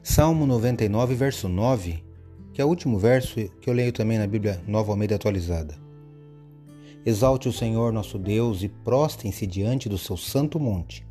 [0.00, 2.02] Salmo 99, verso 9,
[2.52, 5.74] que é o último verso que eu leio também na Bíblia Nova Almeida atualizada.
[7.04, 11.04] Exalte o Senhor nosso Deus e prostem-se diante do seu santo monte,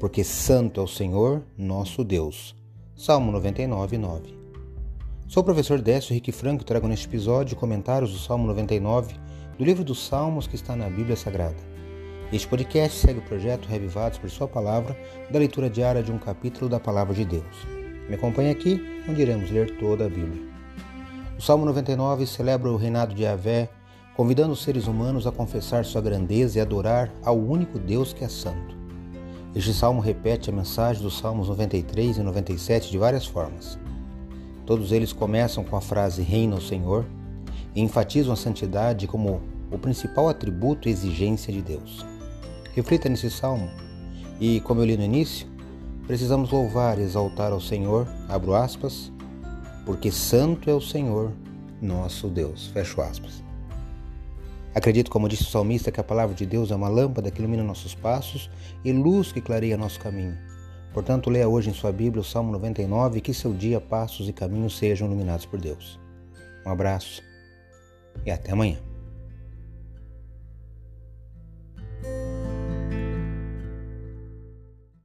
[0.00, 2.56] porque santo é o Senhor nosso Deus.
[2.96, 4.34] Salmo 99, 9.
[5.28, 9.14] Sou o professor Décio Henrique Franco e trago neste episódio comentários do Salmo 99
[9.58, 11.74] do livro dos Salmos que está na Bíblia Sagrada.
[12.32, 14.96] Este podcast segue o projeto Revivados por Sua Palavra,
[15.30, 17.83] da leitura diária de um capítulo da Palavra de Deus.
[18.08, 20.42] Me acompanhe aqui, onde iremos ler toda a Bíblia.
[21.38, 23.68] O Salmo 99 celebra o reinado de Yahvé,
[24.14, 28.28] convidando os seres humanos a confessar sua grandeza e adorar ao único Deus que é
[28.28, 28.76] santo.
[29.54, 33.78] Este salmo repete a mensagem dos Salmos 93 e 97 de várias formas.
[34.66, 37.04] Todos eles começam com a frase Reina o Senhor
[37.74, 42.04] e enfatizam a santidade como o principal atributo e exigência de Deus.
[42.74, 43.70] Reflita nesse salmo
[44.40, 45.46] e, como eu li no início,
[46.06, 49.12] precisamos louvar e exaltar ao Senhor, abro aspas,
[49.84, 51.32] porque santo é o Senhor,
[51.80, 53.42] nosso Deus, fecho aspas.
[54.74, 57.62] Acredito, como disse o salmista, que a palavra de Deus é uma lâmpada que ilumina
[57.62, 58.50] nossos passos
[58.84, 60.36] e luz que clareia nosso caminho.
[60.92, 64.32] Portanto, leia hoje em sua Bíblia o Salmo 99 e que seu dia, passos e
[64.32, 65.98] caminhos sejam iluminados por Deus.
[66.66, 67.22] Um abraço
[68.24, 68.93] e até amanhã.